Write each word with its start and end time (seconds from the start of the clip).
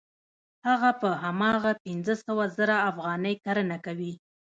هغه 0.67 0.91
په 1.01 1.09
هماغه 1.23 1.71
پنځه 1.85 2.13
سوه 2.25 2.43
زره 2.57 2.77
افغانۍ 2.89 3.35
کرنه 3.45 3.77
کوي 3.85 4.13